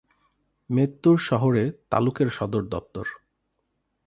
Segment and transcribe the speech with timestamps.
[0.69, 3.05] মেততুর শহরে তালুকের সদর দপ্তর।